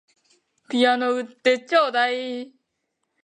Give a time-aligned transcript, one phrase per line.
[0.67, 2.55] ピアノ売ってちょうだい